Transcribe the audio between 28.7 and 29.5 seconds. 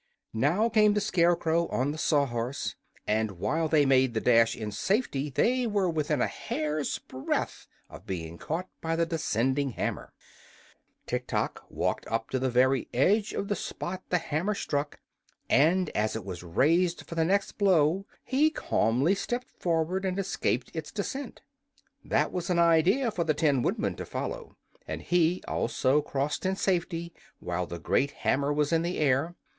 in the air.